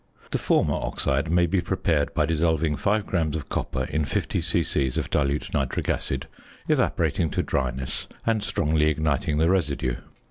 [0.31, 4.87] The former oxide may be prepared by dissolving 5 grams of copper in 50 c.c.
[4.97, 6.25] of dilute nitric acid,
[6.67, 9.97] evaporating to dryness, and strongly igniting the residue.